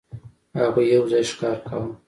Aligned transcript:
هغوی 0.59 0.85
یو 0.95 1.03
ځای 1.11 1.23
ښکار 1.31 1.57
کاوه. 1.67 1.89